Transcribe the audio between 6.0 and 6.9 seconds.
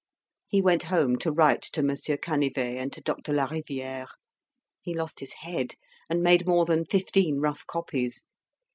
and made more than